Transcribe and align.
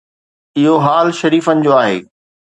اهو 0.59 0.73
حال 0.85 1.13
شريفن 1.19 1.61
جو 1.69 1.73
آهي. 1.83 2.03